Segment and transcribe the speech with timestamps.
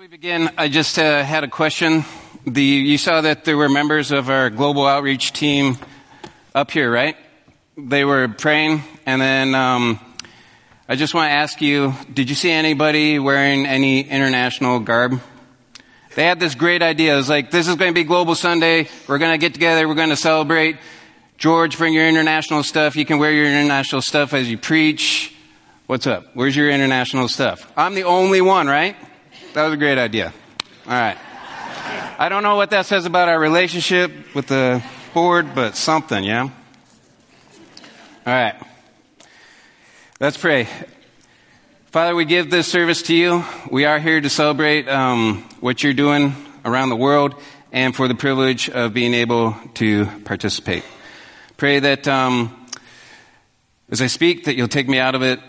[0.00, 2.06] we begin, I just uh, had a question.
[2.46, 5.76] The, you saw that there were members of our global outreach team
[6.54, 7.18] up here, right?
[7.76, 10.00] They were praying, and then um,
[10.88, 15.20] I just want to ask you: Did you see anybody wearing any international garb?
[16.14, 17.12] They had this great idea.
[17.12, 18.88] It was like, "This is going to be Global Sunday.
[19.06, 19.86] We're going to get together.
[19.86, 20.78] We're going to celebrate."
[21.36, 22.96] George, bring your international stuff.
[22.96, 25.34] You can wear your international stuff as you preach.
[25.88, 26.24] What's up?
[26.32, 27.70] Where's your international stuff?
[27.76, 28.96] I'm the only one, right?
[29.52, 30.32] That was a great idea.
[30.86, 31.18] All right.
[32.18, 34.80] I don't know what that says about our relationship with the
[35.12, 36.42] board, but something, yeah?
[36.42, 36.50] All
[38.26, 38.54] right.
[40.20, 40.68] Let's pray.
[41.86, 43.44] Father, we give this service to you.
[43.72, 47.34] We are here to celebrate um, what you're doing around the world
[47.72, 50.84] and for the privilege of being able to participate.
[51.56, 52.68] Pray that um,
[53.90, 55.40] as I speak, that you'll take me out of it.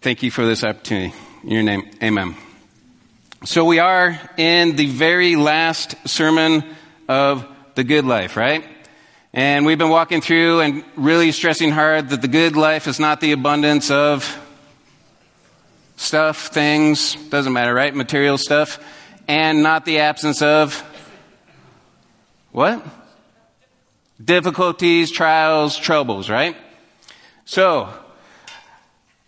[0.00, 1.12] Thank you for this opportunity.
[1.42, 2.36] In your name, amen.
[3.46, 6.64] So we are in the very last sermon
[7.08, 8.66] of the good life, right?
[9.34, 13.20] And we've been walking through and really stressing hard that the good life is not
[13.20, 14.24] the abundance of
[15.96, 17.94] stuff, things, doesn't matter, right?
[17.94, 18.82] Material stuff,
[19.28, 20.82] and not the absence of
[22.50, 22.82] what?
[24.24, 26.56] Difficulties, trials, troubles, right?
[27.44, 27.92] So,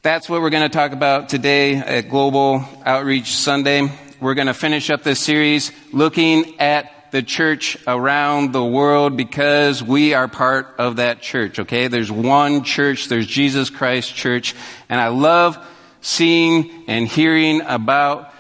[0.01, 4.55] that's what we're going to talk about today at Global Outreach Sunday we're going to
[4.55, 10.75] finish up this series looking at the church around the world because we are part
[10.79, 11.89] of that church, okay?
[11.89, 14.55] There's one church, there's Jesus Christ Church,
[14.89, 15.59] and I love
[16.01, 18.33] seeing and hearing about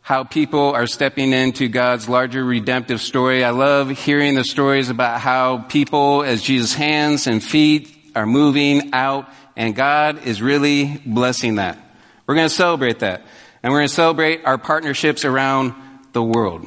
[0.00, 3.42] how people are stepping into God's larger redemptive story.
[3.42, 8.92] I love hearing the stories about how people as Jesus' hands and feet are moving
[8.92, 11.78] out and God is really blessing that.
[12.26, 13.22] We're going to celebrate that.
[13.64, 15.72] And we're going to celebrate our partnerships around
[16.12, 16.66] the world.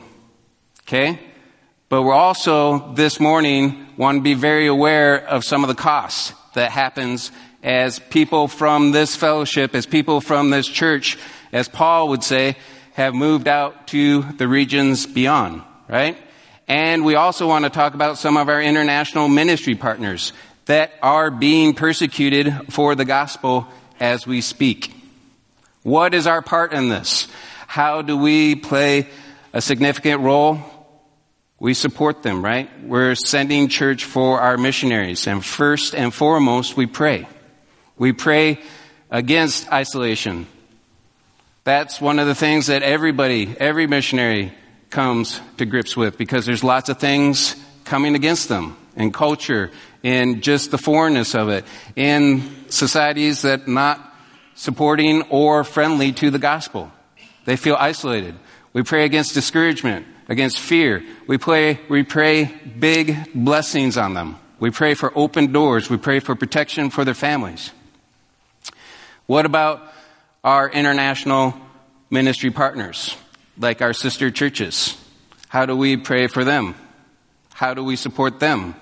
[0.81, 1.19] Okay?
[1.89, 6.33] But we're also this morning want to be very aware of some of the costs
[6.55, 7.31] that happens
[7.61, 11.19] as people from this fellowship, as people from this church,
[11.51, 12.57] as Paul would say,
[12.93, 16.17] have moved out to the regions beyond, right?
[16.67, 20.33] And we also want to talk about some of our international ministry partners
[20.65, 23.67] that are being persecuted for the gospel
[23.99, 24.96] as we speak.
[25.87, 27.29] What is our part in this?
[27.65, 29.07] How do we play
[29.53, 30.59] a significant role?
[31.61, 32.69] We support them, right?
[32.83, 35.27] We're sending church for our missionaries.
[35.27, 37.25] And first and foremost, we pray.
[37.97, 38.59] We pray
[39.09, 40.47] against isolation.
[41.63, 44.53] That's one of the things that everybody, every missionary
[44.89, 47.55] comes to grips with because there's lots of things
[47.85, 49.71] coming against them in culture,
[50.03, 51.63] in just the foreignness of it,
[51.95, 54.03] in societies that not
[54.57, 56.91] supporting or friendly to the gospel.
[57.45, 58.35] They feel isolated.
[58.73, 61.03] We pray against discouragement, against fear.
[61.27, 62.45] We pray, we pray
[62.77, 64.37] big blessings on them.
[64.59, 65.89] We pray for open doors.
[65.89, 67.71] We pray for protection for their families.
[69.27, 69.81] What about
[70.43, 71.53] our international
[72.09, 73.15] ministry partners,
[73.57, 74.97] like our sister churches?
[75.49, 76.75] How do we pray for them?
[77.53, 78.75] How do we support them?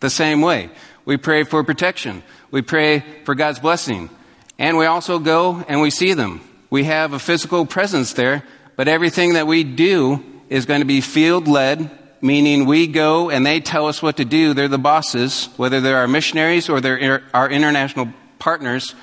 [0.00, 0.70] The same way.
[1.04, 2.22] We pray for protection.
[2.50, 4.10] We pray for God's blessing.
[4.58, 6.40] And we also go and we see them.
[6.70, 8.42] We have a physical presence there,
[8.76, 13.46] but everything that we do is going to be field led, meaning we go and
[13.46, 14.54] they tell us what to do.
[14.54, 18.08] They're the bosses, whether they're our missionaries or they're our international
[18.38, 18.94] partners,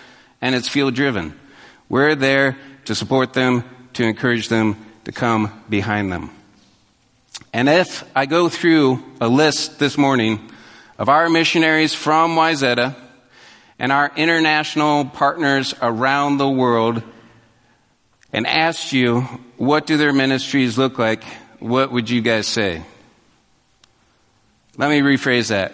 [0.42, 1.40] and it's field driven.
[1.88, 6.32] We're there to support them, to encourage them, to come behind them.
[7.54, 10.52] And if I go through a list this morning
[10.98, 12.96] of our missionaries from Wayzata,
[13.78, 17.04] and our international partners around the world
[18.32, 19.22] and asked you,
[19.58, 21.24] what do their ministries look like?
[21.60, 22.84] What would you guys say?
[24.78, 25.74] Let me rephrase that.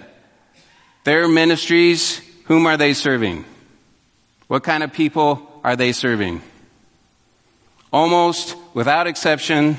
[1.04, 3.46] Their ministries, whom are they serving?
[4.48, 6.42] What kind of people are they serving?
[7.92, 9.78] Almost without exception,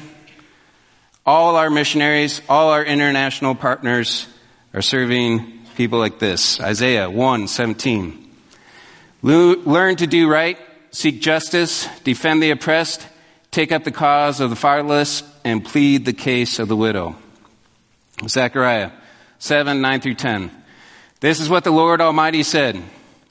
[1.25, 4.27] all our missionaries, all our international partners
[4.75, 6.61] are serving people like this.
[6.61, 8.22] Isaiah 1, 17.
[9.23, 10.59] Learn to do right,
[10.91, 13.07] seek justice, defend the oppressed,
[13.53, 17.17] take up the cause of the fatherless, and plead the case of the widow.
[18.27, 18.91] Zechariah
[19.39, 20.51] 7, 9 through 10.
[21.21, 22.83] This is what the Lord Almighty said.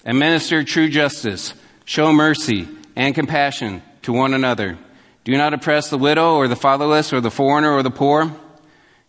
[0.06, 1.54] Administer true justice,
[1.86, 4.78] show mercy and compassion to one another.
[5.24, 8.32] Do not oppress the widow or the fatherless or the foreigner or the poor.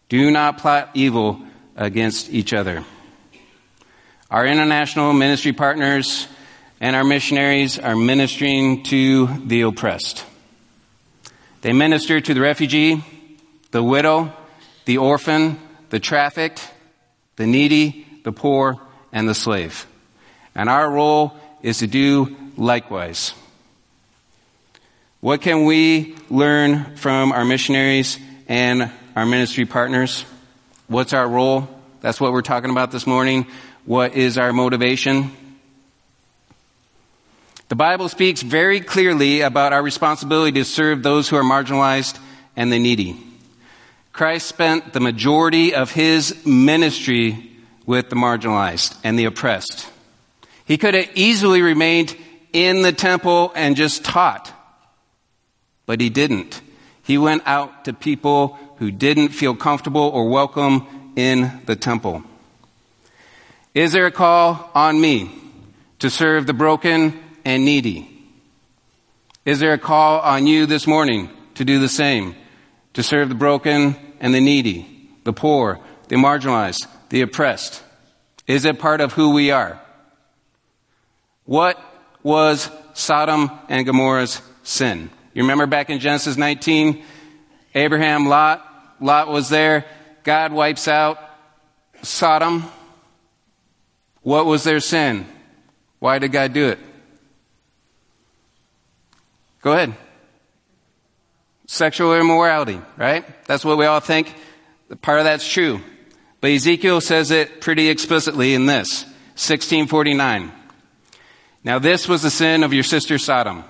[0.08, 1.40] Do not plot evil
[1.76, 2.84] against each other.
[4.30, 6.26] Our international ministry partners
[6.82, 10.24] and our missionaries are ministering to the oppressed.
[11.60, 13.04] They minister to the refugee,
[13.70, 14.32] the widow,
[14.84, 16.68] the orphan, the trafficked,
[17.36, 18.80] the needy, the poor,
[19.12, 19.86] and the slave.
[20.56, 23.32] And our role is to do likewise.
[25.20, 28.18] What can we learn from our missionaries
[28.48, 30.24] and our ministry partners?
[30.88, 31.68] What's our role?
[32.00, 33.46] That's what we're talking about this morning.
[33.84, 35.30] What is our motivation?
[37.72, 42.18] The Bible speaks very clearly about our responsibility to serve those who are marginalized
[42.54, 43.16] and the needy.
[44.12, 47.50] Christ spent the majority of his ministry
[47.86, 49.88] with the marginalized and the oppressed.
[50.66, 52.14] He could have easily remained
[52.52, 54.52] in the temple and just taught.
[55.86, 56.60] But he didn't.
[57.02, 62.22] He went out to people who didn't feel comfortable or welcome in the temple.
[63.72, 65.30] Is there a call on me
[66.00, 68.08] to serve the broken and needy?
[69.44, 72.36] Is there a call on you this morning to do the same?
[72.94, 77.82] To serve the broken and the needy, the poor, the marginalized, the oppressed?
[78.46, 79.80] Is it part of who we are?
[81.44, 81.82] What
[82.22, 85.10] was Sodom and Gomorrah's sin?
[85.34, 87.04] You remember back in Genesis 19,
[87.74, 88.68] Abraham, Lot,
[89.00, 89.86] Lot was there.
[90.22, 91.18] God wipes out
[92.02, 92.64] Sodom.
[94.22, 95.26] What was their sin?
[95.98, 96.78] Why did God do it?
[99.62, 99.94] Go ahead.
[101.66, 103.24] Sexual immorality, right?
[103.46, 104.34] That's what we all think.
[105.00, 105.80] Part of that's true.
[106.40, 109.04] But Ezekiel says it pretty explicitly in this,
[109.34, 110.52] 1649.
[111.64, 113.64] Now this was the sin of your sister Sodom.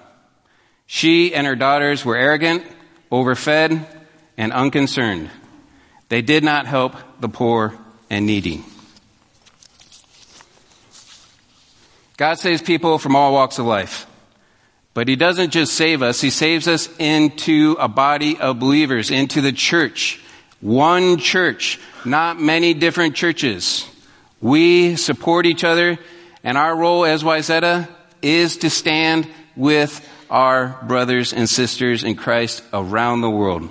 [0.87, 2.65] She and her daughters were arrogant,
[3.11, 3.87] overfed,
[4.39, 5.31] and unconcerned.
[6.09, 7.79] They did not help the poor
[8.09, 8.65] and needy.
[12.17, 14.07] God saves people from all walks of life.
[14.95, 19.41] But He doesn't just save us, He saves us into a body of believers, into
[19.41, 20.21] the church.
[20.61, 23.87] One church, not many different churches.
[24.41, 25.99] We support each other,
[26.45, 27.89] and our role as Wayzata
[28.21, 33.69] is to stand with our brothers and sisters in Christ around the world.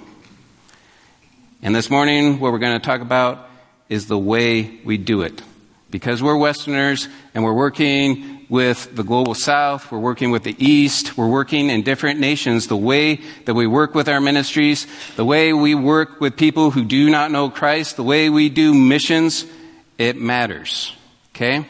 [1.61, 3.49] And this morning, what we're going to talk about
[3.89, 5.41] is the way we do it.
[5.89, 11.17] Because we're Westerners and we're working with the global South, we're working with the East,
[11.17, 15.53] we're working in different nations, the way that we work with our ministries, the way
[15.53, 19.45] we work with people who do not know Christ, the way we do missions,
[19.97, 20.93] it matters.
[21.33, 21.65] Okay?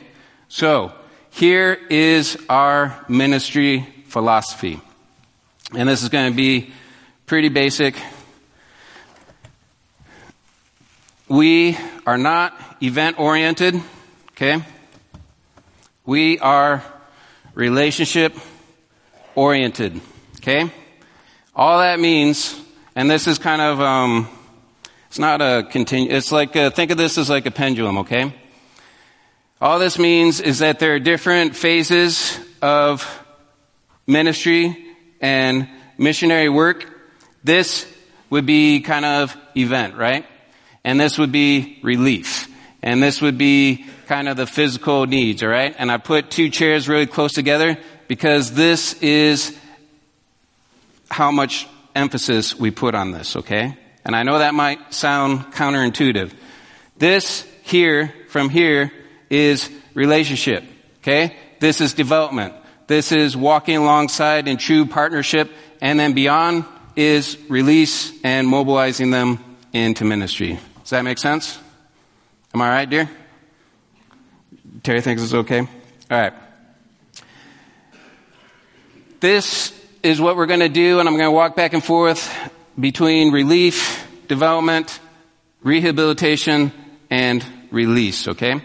[0.49, 0.91] So,
[1.29, 4.81] here is our ministry philosophy.
[5.75, 6.73] And this is going to be
[7.27, 7.95] pretty basic.
[11.27, 13.79] We are not event oriented,
[14.31, 14.63] okay?
[16.05, 16.83] We are
[17.53, 18.35] relationship
[19.35, 20.01] oriented,
[20.37, 20.71] okay?
[21.55, 22.59] All that means,
[22.95, 24.27] and this is kind of, um,
[25.07, 28.33] it's not a continue, it's like, a, think of this as like a pendulum, okay?
[29.61, 33.05] All this means is that there are different phases of
[34.07, 34.75] ministry
[35.21, 35.69] and
[35.99, 36.89] missionary work,
[37.43, 37.85] this
[38.31, 40.25] would be kind of event, right?
[40.83, 42.50] And this would be relief.
[42.83, 45.75] And this would be kind of the physical needs, alright?
[45.77, 49.57] And I put two chairs really close together because this is
[51.09, 53.77] how much emphasis we put on this, okay?
[54.03, 56.33] And I know that might sound counterintuitive.
[56.97, 58.91] This here, from here,
[59.29, 60.63] is relationship,
[61.01, 61.35] okay?
[61.59, 62.55] This is development.
[62.87, 65.51] This is walking alongside in true partnership.
[65.79, 69.39] And then beyond is release and mobilizing them
[69.71, 70.59] into ministry.
[70.81, 71.59] Does that make sense?
[72.53, 73.09] Am I right, dear?
[74.83, 75.59] Terry thinks it's okay?
[75.59, 75.67] All
[76.11, 76.33] right.
[79.21, 82.29] This is what we're going to do, and I'm going to walk back and forth
[82.77, 84.99] between relief, development,
[85.63, 86.73] rehabilitation,
[87.09, 88.61] and release, okay?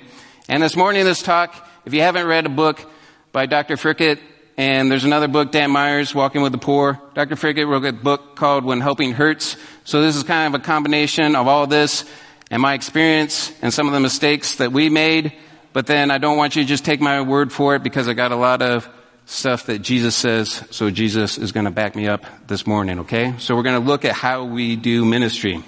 [0.48, 2.90] And this morning, this talk, if you haven't read a book,
[3.30, 3.76] by Dr.
[3.76, 4.18] Fikkert,
[4.56, 7.00] and there's another book, Dan Myers, Walking with the Poor.
[7.14, 7.36] Dr.
[7.36, 9.56] Fikkert wrote a book called When Helping Hurts.
[9.84, 12.04] So this is kind of a combination of all this
[12.50, 15.32] and my experience and some of the mistakes that we made.
[15.72, 18.14] But then I don't want you to just take my word for it because I
[18.14, 18.88] got a lot of
[19.26, 20.62] stuff that Jesus says.
[20.70, 23.34] So Jesus is going to back me up this morning, okay?
[23.38, 25.62] So we're going to look at how we do ministry.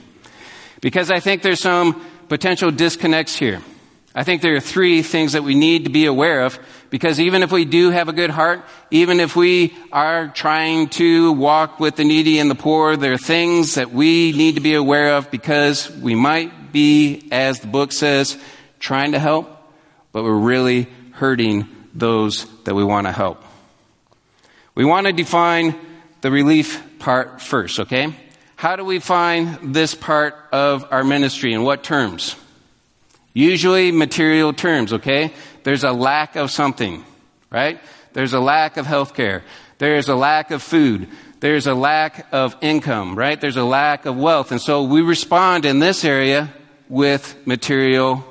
[0.80, 3.60] Because I think there's some potential disconnects here.
[4.14, 6.58] I think there are three things that we need to be aware of
[6.90, 11.32] because even if we do have a good heart, even if we are trying to
[11.32, 14.74] walk with the needy and the poor, there are things that we need to be
[14.74, 18.38] aware of because we might be, as the book says,
[18.80, 19.54] trying to help,
[20.12, 23.44] but we're really hurting those that we want to help.
[24.74, 25.74] We want to define
[26.22, 28.14] the relief part first, okay?
[28.56, 31.52] How do we find this part of our ministry?
[31.52, 32.34] In what terms?
[33.38, 35.32] Usually material terms, okay?
[35.62, 37.04] There's a lack of something,
[37.52, 37.78] right?
[38.12, 39.44] There's a lack of health care.
[39.78, 41.06] There's a lack of food.
[41.38, 43.40] There's a lack of income, right?
[43.40, 44.50] There's a lack of wealth.
[44.50, 46.52] And so we respond in this area
[46.88, 48.24] with material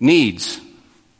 [0.00, 0.58] needs.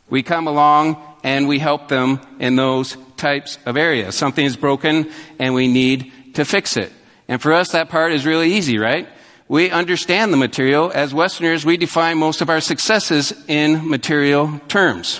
[0.09, 4.15] We come along and we help them in those types of areas.
[4.15, 6.91] Something is broken and we need to fix it.
[7.27, 9.07] And for us, that part is really easy, right?
[9.47, 10.91] We understand the material.
[10.93, 15.19] As Westerners, we define most of our successes in material terms.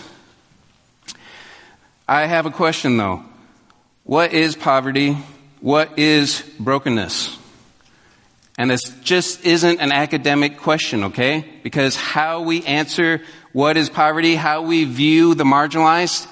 [2.08, 3.24] I have a question though.
[4.03, 5.18] What is poverty?
[5.60, 7.38] What is brokenness?
[8.58, 11.46] And this just isn't an academic question, okay?
[11.63, 16.27] Because how we answer what is poverty, how we view the marginalized,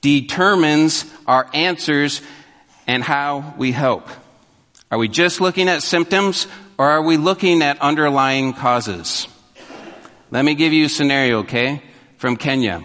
[0.00, 2.20] determines our answers
[2.86, 4.08] and how we help.
[4.90, 6.46] Are we just looking at symptoms
[6.78, 9.28] or are we looking at underlying causes?
[10.30, 11.82] Let me give you a scenario, okay,
[12.16, 12.82] from Kenya.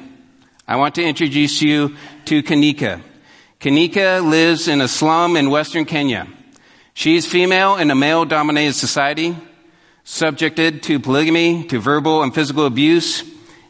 [0.67, 3.01] I want to introduce you to Kanika.
[3.59, 6.27] Kanika lives in a slum in western Kenya.
[6.93, 9.35] She is female in a male dominated society,
[10.03, 13.23] subjected to polygamy, to verbal and physical abuse,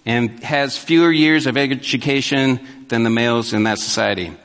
[0.05, 4.35] and has fewer years of education than the males in that society.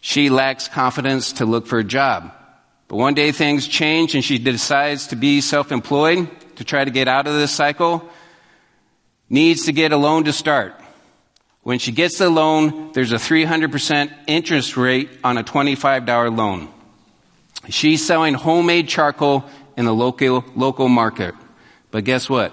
[0.00, 2.32] She lacks confidence to look for a job.
[2.88, 7.08] But one day things change and she decides to be self-employed to try to get
[7.08, 8.08] out of this cycle.
[9.28, 10.74] Needs to get a loan to start.
[11.62, 16.68] When she gets the loan, there's a 300% interest rate on a $25 loan.
[17.68, 19.44] She's selling homemade charcoal
[19.76, 21.34] in the local, local market.
[21.90, 22.52] But guess what?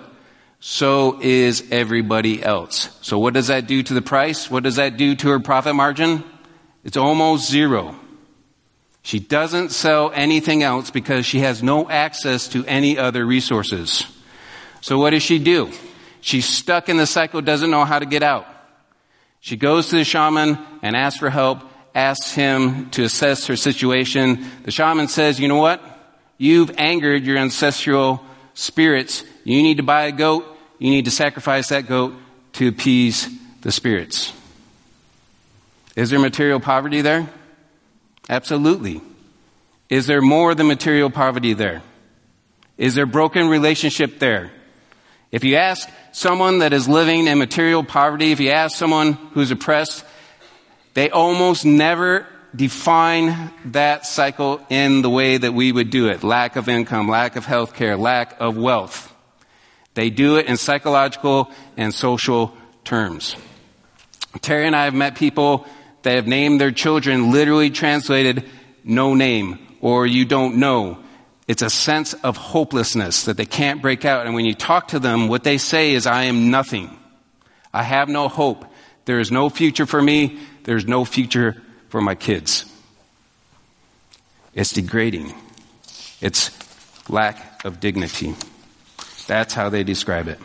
[0.60, 2.90] So is everybody else.
[3.02, 4.50] So what does that do to the price?
[4.50, 6.24] What does that do to her profit margin?
[6.84, 7.96] It's almost zero.
[9.04, 14.06] She doesn't sell anything else because she has no access to any other resources.
[14.80, 15.72] So what does she do?
[16.22, 18.48] She's stuck in the cycle, doesn't know how to get out.
[19.42, 21.60] She goes to the shaman and asks for help,
[21.94, 24.46] asks him to assess her situation.
[24.64, 25.82] The shaman says, you know what?
[26.38, 29.24] You've angered your ancestral spirits.
[29.44, 30.46] You need to buy a goat.
[30.80, 32.14] You need to sacrifice that goat
[32.54, 33.30] to appease
[33.62, 34.32] the spirits.
[35.98, 37.30] Is there material poverty there?
[38.30, 39.02] Absolutely.
[39.90, 41.82] Is there more than material poverty there?
[42.78, 44.52] Is there broken relationship there?
[45.32, 49.52] If you ask someone that is living in material poverty, if you ask someone who's
[49.52, 50.06] oppressed,
[50.94, 56.24] they almost never define that cycle in the way that we would do it.
[56.24, 59.12] Lack of income, lack of health care, lack of wealth.
[59.96, 63.36] They do it in psychological and social terms.
[64.42, 65.68] Terry and I have met people
[66.04, 68.50] that have named their children literally translated
[68.84, 71.00] no name or you don't know.
[71.48, 74.26] It's a sense of hopelessness that they can't break out.
[74.26, 76.98] And when you talk to them, what they say is, I am nothing.
[77.74, 78.66] I have no hope.
[79.06, 80.40] There is no future for me.
[80.64, 82.66] There's no future for my kids.
[84.54, 85.34] It's degrading.
[86.22, 86.52] It's
[87.10, 88.36] lack of dignity.
[89.28, 90.40] That's how they describe it.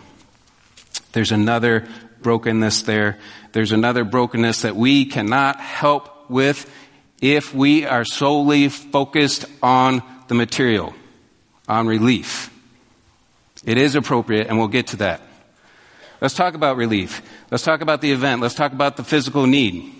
[1.12, 1.87] There's another
[2.23, 3.19] brokenness there.
[3.52, 6.71] There's another brokenness that we cannot help with
[7.21, 10.95] if we are solely focused on the material,
[11.69, 12.50] on relief.
[13.64, 15.23] It is appropriate, and we'll get to that.
[16.21, 17.23] Let's talk about relief.
[17.50, 18.40] Let's talk about the event.
[18.40, 19.95] Let's talk about the physical need.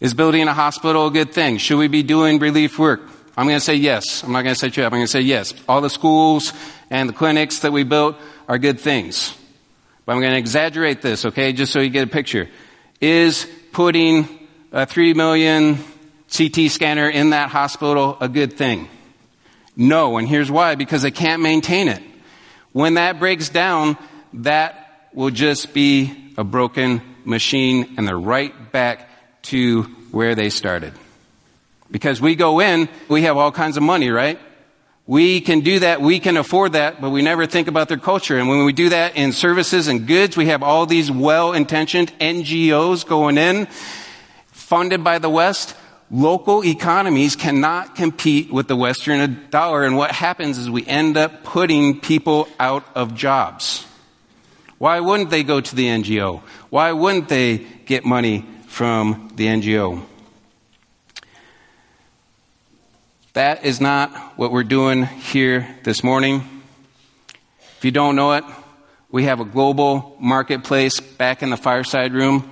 [0.00, 1.58] Is building a hospital a good thing?
[1.58, 3.02] Should we be doing relief work?
[3.36, 4.22] I'm going to say yes.
[4.22, 4.84] I'm not going to say true.
[4.84, 5.54] I'm going to say yes.
[5.68, 6.52] All the schools
[6.90, 8.16] and the clinics that we built
[8.48, 9.36] are good things.
[10.04, 12.48] But I'm going to exaggerate this, okay, just so you get a picture.
[13.00, 14.28] Is putting
[14.72, 15.78] a three million
[16.36, 18.88] CT scanner in that hospital a good thing?
[19.76, 22.02] No, and here's why, because they can't maintain it.
[22.72, 23.96] When that breaks down,
[24.34, 29.08] that will just be a broken machine and they're right back
[29.42, 30.92] to where they started.
[31.90, 34.38] Because we go in, we have all kinds of money, right?
[35.12, 38.38] We can do that, we can afford that, but we never think about their culture.
[38.38, 43.06] And when we do that in services and goods, we have all these well-intentioned NGOs
[43.06, 43.66] going in,
[44.52, 45.76] funded by the West.
[46.10, 51.44] Local economies cannot compete with the Western dollar, and what happens is we end up
[51.44, 53.84] putting people out of jobs.
[54.78, 56.40] Why wouldn't they go to the NGO?
[56.70, 60.06] Why wouldn't they get money from the NGO?
[63.34, 66.44] That is not what we're doing here this morning.
[67.78, 68.44] If you don't know it,
[69.10, 72.50] we have a global marketplace back in the fireside room.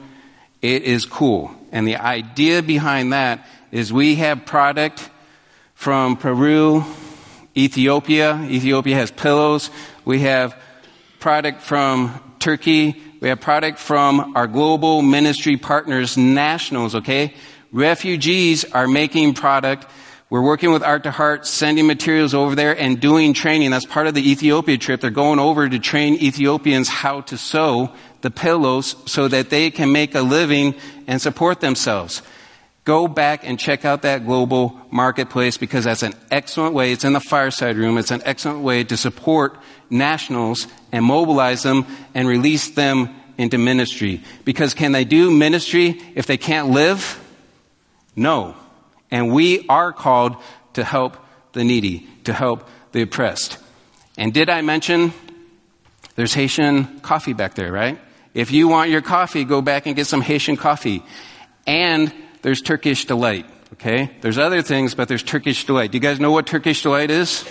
[0.62, 1.50] It is cool.
[1.70, 5.10] And the idea behind that is we have product
[5.74, 6.82] from Peru,
[7.54, 8.42] Ethiopia.
[8.44, 9.68] Ethiopia has pillows.
[10.06, 10.56] We have
[11.18, 13.02] product from Turkey.
[13.20, 17.34] We have product from our global ministry partners, nationals, okay?
[17.70, 19.86] Refugees are making product.
[20.30, 23.72] We're working with Art to Heart, sending materials over there and doing training.
[23.72, 25.00] That's part of the Ethiopia trip.
[25.00, 29.90] They're going over to train Ethiopians how to sew the pillows so that they can
[29.90, 30.76] make a living
[31.08, 32.22] and support themselves.
[32.84, 36.92] Go back and check out that global marketplace because that's an excellent way.
[36.92, 37.98] It's in the fireside room.
[37.98, 39.58] It's an excellent way to support
[39.90, 41.84] nationals and mobilize them
[42.14, 44.22] and release them into ministry.
[44.44, 47.18] Because can they do ministry if they can't live?
[48.14, 48.54] No.
[49.10, 50.36] And we are called
[50.74, 51.16] to help
[51.52, 53.58] the needy, to help the oppressed.
[54.16, 55.12] And did I mention
[56.14, 57.98] there's Haitian coffee back there, right?
[58.34, 61.02] If you want your coffee, go back and get some Haitian coffee.
[61.66, 62.12] And
[62.42, 64.10] there's Turkish delight, okay?
[64.20, 65.90] There's other things, but there's Turkish delight.
[65.90, 67.44] Do you guys know what Turkish delight is?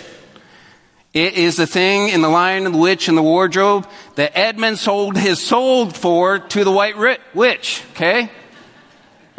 [1.12, 5.16] It is the thing in the lion the witch and the wardrobe that Edmund sold
[5.16, 6.96] his soul for to the white
[7.34, 8.30] witch, okay?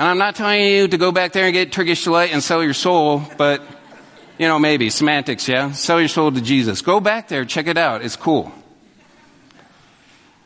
[0.02, 2.64] And I'm not telling you to go back there and get Turkish delight and sell
[2.64, 3.62] your soul, but,
[4.40, 4.90] you know, maybe.
[4.90, 5.74] Semantics, yeah?
[5.74, 6.82] Sell your soul to Jesus.
[6.82, 8.04] Go back there, check it out.
[8.04, 8.52] It's cool.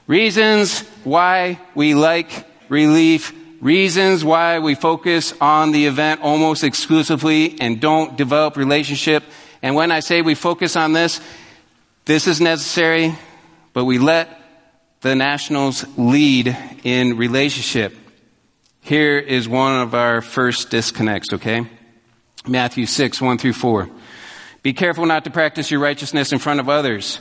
[0.07, 3.33] Reasons why we like relief.
[3.61, 9.23] Reasons why we focus on the event almost exclusively and don't develop relationship.
[9.61, 11.21] And when I say we focus on this,
[12.03, 13.15] this is necessary,
[13.71, 14.37] but we let
[14.99, 17.95] the nationals lead in relationship.
[18.85, 21.65] Here is one of our first disconnects, okay?
[22.47, 23.89] Matthew 6, 1 through 4.
[24.61, 27.19] Be careful not to practice your righteousness in front of others,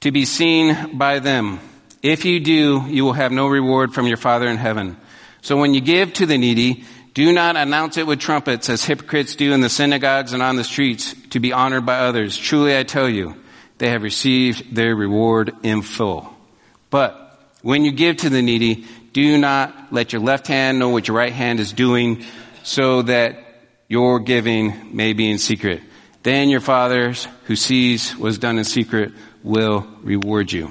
[0.00, 1.60] to be seen by them.
[2.02, 4.96] If you do, you will have no reward from your Father in heaven.
[5.42, 9.36] So when you give to the needy, do not announce it with trumpets as hypocrites
[9.36, 12.38] do in the synagogues and on the streets to be honored by others.
[12.38, 13.36] Truly I tell you,
[13.76, 16.34] they have received their reward in full.
[16.88, 17.18] But
[17.60, 21.16] when you give to the needy, do not let your left hand know what your
[21.16, 22.24] right hand is doing
[22.62, 23.38] so that
[23.88, 25.82] your giving may be in secret.
[26.22, 27.12] Then your Father
[27.44, 30.70] who sees what's done in secret will reward you.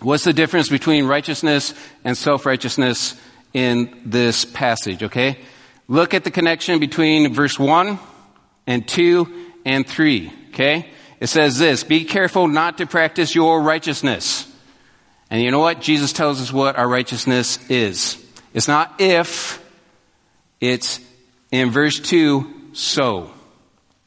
[0.00, 3.20] What's the difference between righteousness and self-righteousness
[3.52, 5.38] in this passage, okay?
[5.88, 7.98] Look at the connection between verse 1
[8.66, 10.88] and 2 and 3, okay?
[11.18, 14.46] It says this, be careful not to practice your righteousness.
[15.30, 15.80] And you know what?
[15.80, 18.24] Jesus tells us what our righteousness is.
[18.54, 19.62] It's not if,
[20.60, 21.00] it's
[21.50, 23.30] in verse 2, so.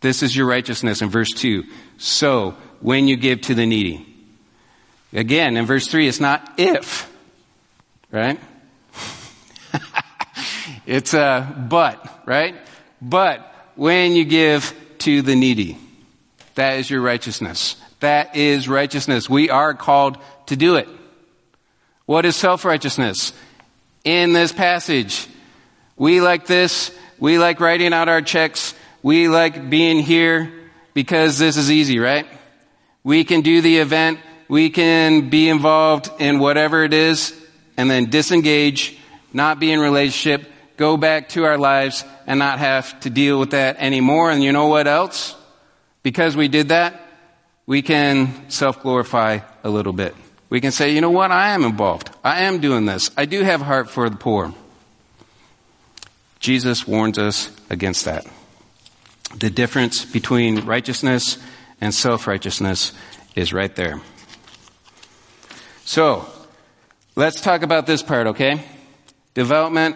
[0.01, 1.63] This is your righteousness in verse 2.
[1.97, 4.07] So, when you give to the needy.
[5.13, 7.11] Again, in verse 3, it's not if,
[8.11, 8.39] right?
[10.85, 12.55] it's a but, right?
[13.01, 15.77] But when you give to the needy,
[16.55, 17.75] that is your righteousness.
[17.99, 19.29] That is righteousness.
[19.29, 20.87] We are called to do it.
[22.05, 23.33] What is self-righteousness?
[24.03, 25.27] In this passage,
[25.95, 26.91] we like this.
[27.19, 28.73] We like writing out our checks.
[29.03, 30.51] We like being here
[30.93, 32.27] because this is easy, right?
[33.03, 34.19] We can do the event
[34.51, 37.33] we can be involved in whatever it is
[37.77, 38.97] and then disengage,
[39.31, 43.51] not be in relationship, go back to our lives and not have to deal with
[43.51, 44.29] that anymore.
[44.29, 45.37] And you know what else?
[46.03, 47.01] Because we did that,
[47.65, 50.13] we can self-glorify a little bit.
[50.51, 51.31] We can say, you know what?
[51.31, 52.09] I am involved.
[52.25, 53.09] I am doing this.
[53.15, 54.53] I do have heart for the poor.
[56.41, 58.27] Jesus warns us against that.
[59.33, 61.37] The difference between righteousness
[61.79, 62.91] and self-righteousness
[63.33, 64.01] is right there.
[65.85, 66.27] So,
[67.15, 68.61] let's talk about this part, okay?
[69.33, 69.95] Development,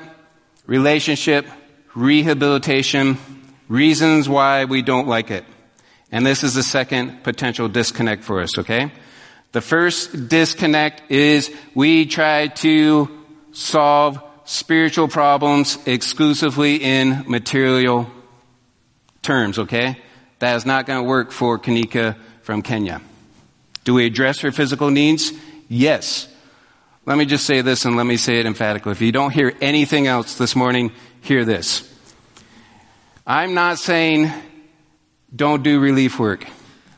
[0.67, 1.47] relationship,
[1.95, 3.17] rehabilitation,
[3.67, 5.43] reasons why we don't like it.
[6.13, 8.93] And this is the second potential disconnect for us, okay?
[9.55, 13.09] The first disconnect is we try to
[13.53, 18.11] solve spiritual problems exclusively in material
[19.21, 19.95] terms, okay?
[20.39, 22.99] That is not going to work for Kanika from Kenya.
[23.85, 25.31] Do we address her physical needs?
[25.69, 26.27] Yes.
[27.05, 28.91] Let me just say this and let me say it emphatically.
[28.91, 30.91] If you don't hear anything else this morning,
[31.21, 31.89] hear this.
[33.25, 34.33] I'm not saying
[35.33, 36.45] don't do relief work.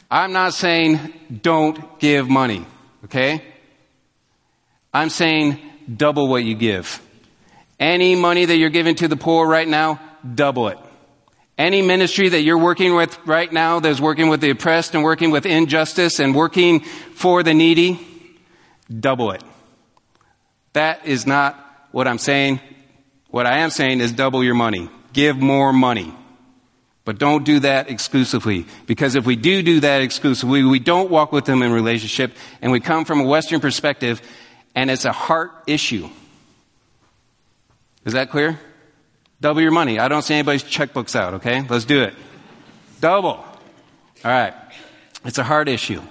[0.09, 2.65] I'm not saying don't give money.
[3.05, 3.43] Okay?
[4.93, 5.59] I'm saying
[5.93, 7.01] double what you give.
[7.79, 9.99] Any money that you're giving to the poor right now,
[10.35, 10.79] double it.
[11.57, 15.31] Any ministry that you're working with right now that's working with the oppressed and working
[15.31, 17.99] with injustice and working for the needy,
[18.87, 19.43] double it.
[20.73, 21.55] That is not
[21.91, 22.59] what I'm saying.
[23.29, 24.89] What I am saying is double your money.
[25.13, 26.13] Give more money.
[27.07, 28.65] But don't do that exclusively.
[28.85, 32.69] Because if we do do that exclusively, we don't walk with them in relationship and
[32.69, 34.21] we come from a Western perspective
[34.75, 36.09] and it's a heart issue.
[38.03, 38.59] Is that clear?
[39.39, 39.99] Double your money.
[39.99, 41.65] I don't see anybody's checkbooks out, okay?
[41.69, 42.13] Let's do it.
[42.99, 43.29] Double.
[43.35, 43.55] All
[44.25, 44.53] right.
[45.23, 46.01] It's a heart issue.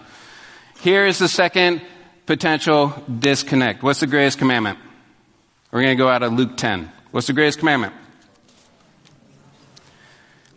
[0.81, 1.83] Here is the second
[2.25, 3.83] potential disconnect.
[3.83, 4.79] What's the greatest commandment?
[5.71, 6.91] We're going to go out of Luke 10.
[7.11, 7.93] What's the greatest commandment?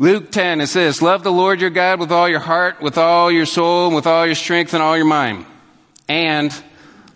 [0.02, 3.30] Luke 10 is this, love the Lord your God with all your heart, with all
[3.30, 5.46] your soul, and with all your strength and all your mind.
[6.08, 6.56] And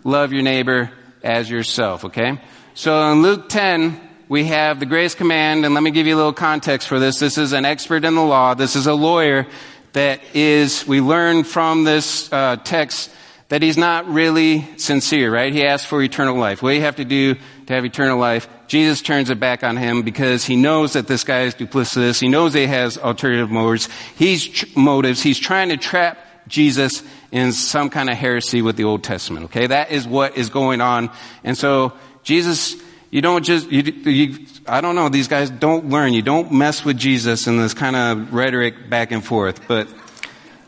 [0.04, 0.90] love your neighbor
[1.22, 2.38] as yourself, okay?
[2.74, 6.18] So in Luke 10, we have the greatest command, and let me give you a
[6.18, 7.18] little context for this.
[7.18, 8.52] This is an expert in the law.
[8.52, 9.46] This is a lawyer
[9.94, 13.10] that is, we learn from this uh, text
[13.54, 15.52] that he's not really sincere, right?
[15.52, 16.60] He asks for eternal life.
[16.60, 17.36] What do you have to do
[17.66, 18.48] to have eternal life?
[18.66, 22.20] Jesus turns it back on him because he knows that this guy is duplicitous.
[22.20, 23.88] He knows he has alternative motives.
[24.16, 25.22] He's tr- motives.
[25.22, 29.44] He's trying to trap Jesus in some kind of heresy with the Old Testament.
[29.44, 31.08] Okay, that is what is going on.
[31.44, 31.92] And so
[32.24, 32.74] Jesus,
[33.12, 36.12] you don't just, you, you, I don't know, these guys don't learn.
[36.12, 39.68] You don't mess with Jesus in this kind of rhetoric back and forth.
[39.68, 39.86] But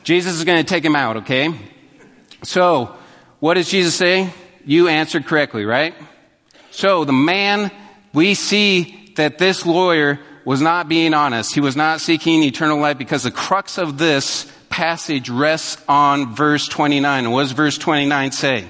[0.04, 1.16] Jesus is going to take him out.
[1.16, 1.52] Okay.
[2.46, 2.94] So,
[3.40, 4.32] what does Jesus say?
[4.64, 5.94] You answered correctly, right?
[6.70, 7.72] So the man,
[8.12, 11.54] we see that this lawyer was not being honest.
[11.54, 16.68] He was not seeking eternal life because the crux of this passage rests on verse
[16.68, 17.24] 29.
[17.24, 18.68] And what does verse 29 say?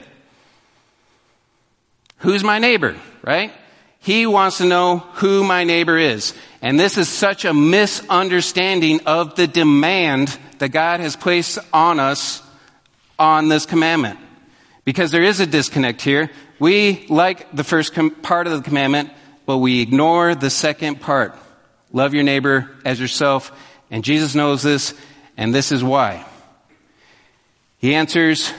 [2.19, 3.53] Who's my neighbor, right?
[4.01, 6.33] He wants to know who my neighbor is.
[6.63, 12.41] And this is such a misunderstanding of the demand that God has placed on us
[13.19, 14.19] on this commandment.
[14.85, 16.31] Because there is a disconnect here.
[16.59, 19.11] We like the first com- part of the commandment,
[19.45, 21.37] but we ignore the second part.
[21.93, 23.53] Love your neighbor as yourself.
[23.91, 24.95] And Jesus knows this,
[25.37, 26.25] and this is why.
[27.79, 28.53] He answers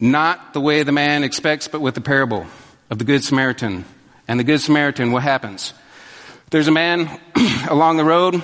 [0.00, 2.46] not the way the man expects, but with the parable
[2.90, 3.84] of the Good Samaritan.
[4.26, 5.72] And the Good Samaritan, what happens?
[6.50, 7.20] There's a man
[7.68, 8.42] along the road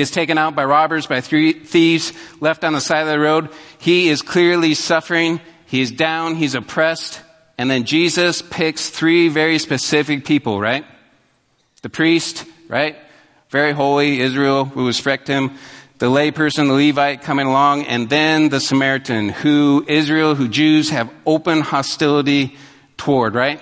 [0.00, 3.50] gets taken out by robbers, by three thieves, left on the side of the road.
[3.78, 5.40] He is clearly suffering.
[5.66, 6.34] He's down.
[6.34, 7.20] He's oppressed.
[7.58, 10.84] And then Jesus picks three very specific people, right?
[11.82, 12.96] The priest, right?
[13.50, 15.56] Very holy, Israel, who frecked him.
[15.98, 21.12] The layperson, the Levite coming along, and then the Samaritan, who Israel, who Jews have
[21.26, 22.56] open hostility
[22.96, 23.60] toward, right?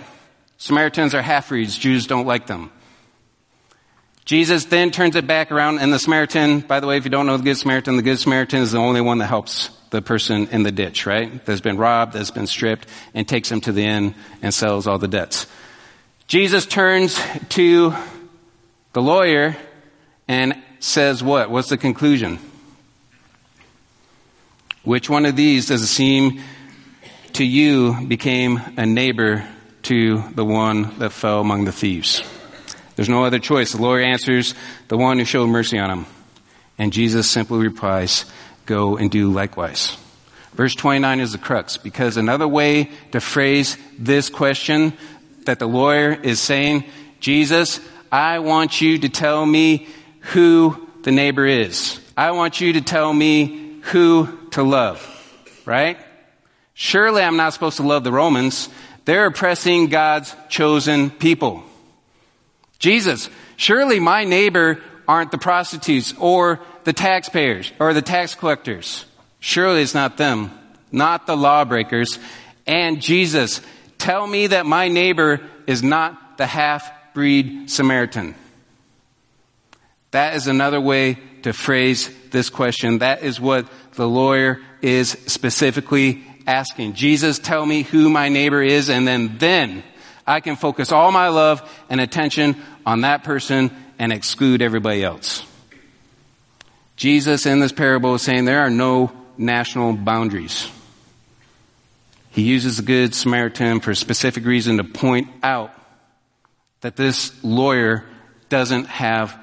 [0.56, 1.76] Samaritans are half-breeds.
[1.76, 2.70] Jews don't like them.
[4.28, 7.26] Jesus then turns it back around and the Samaritan, by the way, if you don't
[7.26, 10.48] know the Good Samaritan, the Good Samaritan is the only one that helps the person
[10.48, 11.42] in the ditch, right?
[11.46, 14.98] That's been robbed, that's been stripped, and takes him to the inn and sells all
[14.98, 15.46] the debts.
[16.26, 17.94] Jesus turns to
[18.92, 19.56] the lawyer
[20.28, 21.50] and says what?
[21.50, 22.38] What's the conclusion?
[24.84, 26.42] Which one of these does it seem
[27.32, 29.48] to you became a neighbor
[29.84, 32.22] to the one that fell among the thieves?
[32.98, 33.70] There's no other choice.
[33.70, 34.56] The lawyer answers,
[34.88, 36.06] the one who showed mercy on him.
[36.78, 38.24] And Jesus simply replies,
[38.66, 39.96] go and do likewise.
[40.54, 44.94] Verse 29 is the crux because another way to phrase this question
[45.44, 46.86] that the lawyer is saying,
[47.20, 47.78] Jesus,
[48.10, 49.86] I want you to tell me
[50.32, 52.00] who the neighbor is.
[52.16, 54.98] I want you to tell me who to love.
[55.64, 55.98] Right?
[56.74, 58.68] Surely I'm not supposed to love the Romans.
[59.04, 61.62] They're oppressing God's chosen people.
[62.78, 69.04] Jesus, surely my neighbor aren't the prostitutes or the taxpayers or the tax collectors.
[69.40, 70.50] Surely it's not them,
[70.92, 72.18] not the lawbreakers.
[72.66, 73.60] And Jesus,
[73.96, 78.34] tell me that my neighbor is not the half-breed Samaritan.
[80.10, 82.98] That is another way to phrase this question.
[82.98, 86.94] That is what the lawyer is specifically asking.
[86.94, 89.82] Jesus, tell me who my neighbor is and then, then
[90.28, 95.42] I can focus all my love and attention on that person and exclude everybody else.
[96.96, 100.70] Jesus in this parable is saying there are no national boundaries.
[102.30, 105.72] He uses the Good Samaritan for a specific reason to point out
[106.82, 108.04] that this lawyer
[108.50, 109.36] doesn't have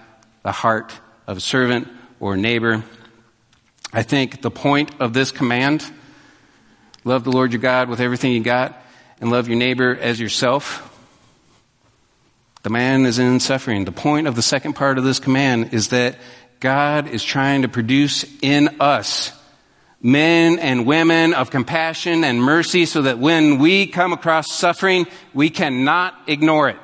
[0.43, 0.93] the heart
[1.26, 1.88] of a servant
[2.19, 2.84] or neighbor.
[3.91, 5.84] I think the point of this command,
[7.04, 8.85] love the Lord your God with everything you got,
[9.19, 10.91] and love your neighbor as yourself.
[12.63, 13.86] The man is in suffering.
[13.86, 16.17] The point of the second part of this command is that
[16.60, 19.32] God is trying to produce in us
[20.01, 25.49] men and women of compassion and mercy so that when we come across suffering, we
[25.49, 26.78] cannot ignore it.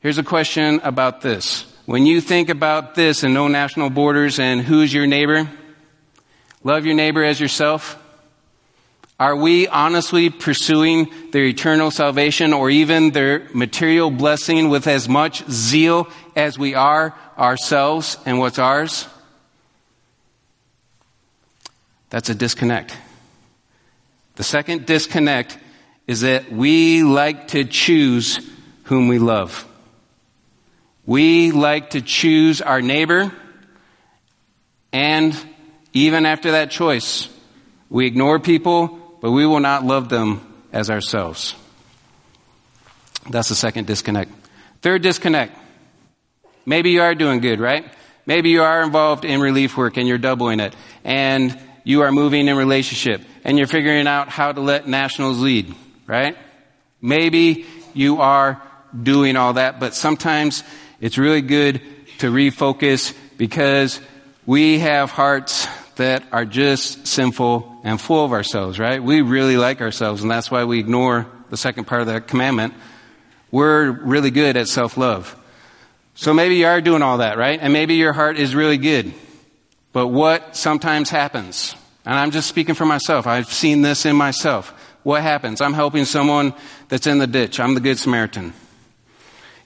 [0.00, 1.66] Here's a question about this.
[1.84, 5.48] when you think about this and no national borders and who's your neighbor,
[6.64, 8.01] love your neighbor as yourself,
[9.22, 15.48] are we honestly pursuing their eternal salvation or even their material blessing with as much
[15.48, 19.06] zeal as we are ourselves and what's ours?
[22.10, 22.96] That's a disconnect.
[24.34, 25.56] The second disconnect
[26.08, 28.40] is that we like to choose
[28.86, 29.64] whom we love.
[31.06, 33.32] We like to choose our neighbor,
[34.92, 35.38] and
[35.92, 37.28] even after that choice,
[37.88, 40.40] we ignore people, but we will not love them
[40.72, 41.54] as ourselves.
[43.30, 44.32] That's the second disconnect.
[44.82, 45.56] Third disconnect.
[46.66, 47.84] Maybe you are doing good, right?
[48.26, 50.74] Maybe you are involved in relief work and you're doubling it.
[51.04, 55.72] And you are moving in relationship and you're figuring out how to let nationals lead,
[56.06, 56.36] right?
[57.00, 58.60] Maybe you are
[59.00, 60.64] doing all that, but sometimes
[61.00, 61.80] it's really good
[62.18, 64.00] to refocus because
[64.46, 69.02] we have hearts that are just sinful and full of ourselves, right?
[69.02, 72.74] We really like ourselves and that's why we ignore the second part of that commandment.
[73.50, 75.36] We're really good at self-love.
[76.14, 77.58] So maybe you are doing all that, right?
[77.60, 79.12] And maybe your heart is really good.
[79.92, 84.72] But what sometimes happens, and I'm just speaking for myself, I've seen this in myself.
[85.02, 85.60] What happens?
[85.60, 86.54] I'm helping someone
[86.88, 87.60] that's in the ditch.
[87.60, 88.52] I'm the good Samaritan.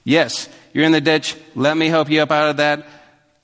[0.03, 1.35] Yes, you're in the ditch.
[1.55, 2.87] Let me help you up out of that.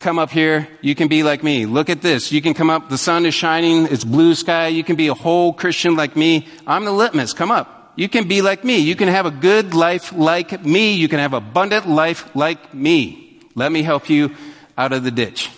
[0.03, 0.67] Come up here.
[0.81, 1.65] You can be like me.
[1.65, 2.29] Look at this.
[2.29, 2.89] You can come up.
[2.89, 3.87] The sun is shining.
[3.87, 4.67] It's blue sky.
[4.67, 6.45] You can be a whole Christian like me.
[6.67, 7.31] I'm the litmus.
[7.31, 7.93] Come up.
[7.95, 8.79] You can be like me.
[8.79, 10.95] You can have a good life like me.
[10.95, 13.39] You can have abundant life like me.
[13.55, 14.35] Let me help you
[14.77, 15.49] out of the ditch.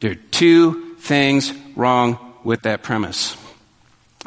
[0.00, 3.38] There are two things wrong with that premise.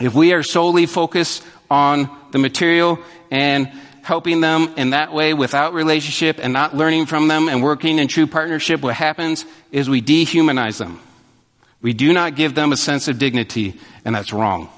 [0.02, 2.98] If we are solely focused on the material
[3.30, 3.72] and
[4.06, 8.08] helping them in that way without relationship and not learning from them and working in
[8.08, 11.00] true partnership, what happens is we dehumanize them.
[11.82, 14.70] We do not give them a sense of dignity, and that's wrong.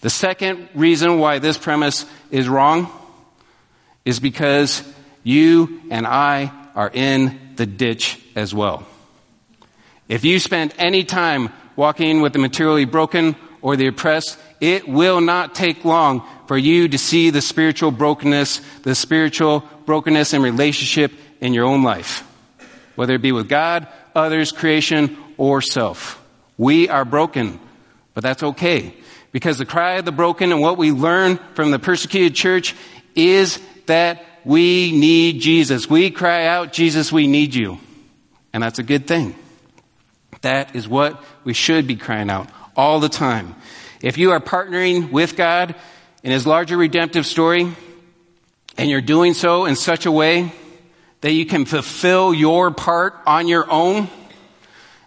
[0.00, 2.90] The second reason why this premise is wrong
[4.04, 4.82] is because
[5.22, 8.84] you and I are in the ditch as well.
[10.08, 15.20] If you spend any time walking with the materially broken or the oppressed, it will
[15.20, 21.12] not take long for you to see the spiritual brokenness, the spiritual brokenness in relationship
[21.42, 22.26] in your own life.
[22.96, 26.20] Whether it be with God, others, creation, or self.
[26.56, 27.60] We are broken,
[28.14, 28.94] but that's okay.
[29.30, 32.74] Because the cry of the broken and what we learn from the persecuted church
[33.14, 35.88] is that we need Jesus.
[35.88, 37.78] We cry out, Jesus, we need you.
[38.54, 39.36] And that's a good thing.
[40.40, 43.54] That is what we should be crying out all the time.
[44.02, 45.74] If you are partnering with God
[46.22, 47.74] in His larger redemptive story,
[48.76, 50.52] and you're doing so in such a way
[51.20, 54.08] that you can fulfill your part on your own,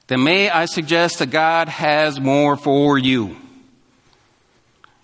[0.07, 3.37] then may I suggest that God has more for you.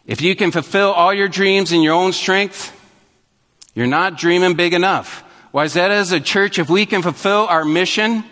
[0.06, 2.74] If you can fulfill all your dreams in your own strength,
[3.74, 5.24] you're not dreaming big enough.
[5.52, 8.24] Why is that as a church, if we can fulfill our mission,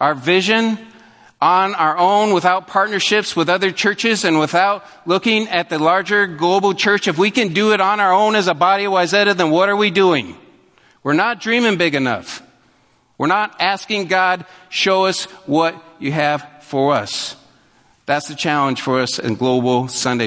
[0.00, 0.78] our vision,
[1.44, 6.72] on our own without partnerships with other churches and without looking at the larger global
[6.72, 9.50] church, if we can do it on our own as a body of Wayzata, then
[9.50, 10.38] what are we doing?
[11.02, 12.42] We're not dreaming big enough.
[13.18, 17.36] We're not asking God, show us what you have for us.
[18.06, 20.22] That's the challenge for us in Global Sunday.